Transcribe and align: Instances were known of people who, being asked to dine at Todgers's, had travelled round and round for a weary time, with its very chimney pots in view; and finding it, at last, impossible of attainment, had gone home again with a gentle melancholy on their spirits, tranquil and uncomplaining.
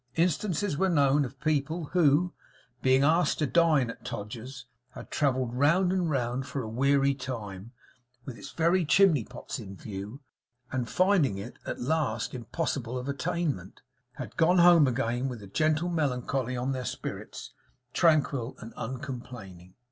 Instances 0.15 0.79
were 0.79 0.89
known 0.89 1.23
of 1.25 1.39
people 1.39 1.89
who, 1.93 2.33
being 2.81 3.03
asked 3.03 3.37
to 3.37 3.45
dine 3.45 3.91
at 3.91 4.03
Todgers's, 4.03 4.65
had 4.95 5.11
travelled 5.11 5.53
round 5.53 5.91
and 5.91 6.09
round 6.09 6.47
for 6.47 6.63
a 6.63 6.67
weary 6.67 7.13
time, 7.13 7.71
with 8.25 8.35
its 8.35 8.49
very 8.49 8.83
chimney 8.83 9.23
pots 9.23 9.59
in 9.59 9.75
view; 9.75 10.21
and 10.71 10.89
finding 10.89 11.37
it, 11.37 11.59
at 11.67 11.79
last, 11.79 12.33
impossible 12.33 12.97
of 12.97 13.07
attainment, 13.07 13.81
had 14.13 14.35
gone 14.37 14.57
home 14.57 14.87
again 14.87 15.29
with 15.29 15.43
a 15.43 15.47
gentle 15.47 15.89
melancholy 15.89 16.57
on 16.57 16.71
their 16.71 16.83
spirits, 16.83 17.51
tranquil 17.93 18.55
and 18.57 18.73
uncomplaining. 18.75 19.75